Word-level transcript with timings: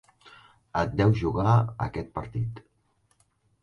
Et 0.81 0.95
deus 1.03 1.21
jugar 1.25 1.53
aquest 1.89 2.13
partit. 2.19 2.67